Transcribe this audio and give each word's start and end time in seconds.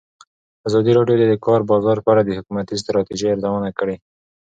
ازادي 0.67 0.91
راډیو 0.97 1.19
د 1.19 1.23
د 1.31 1.35
کار 1.45 1.61
بازار 1.71 1.97
په 2.01 2.09
اړه 2.13 2.21
د 2.25 2.31
حکومتي 2.37 2.75
ستراتیژۍ 2.83 3.27
ارزونه 3.31 3.69
کړې. 3.79 3.95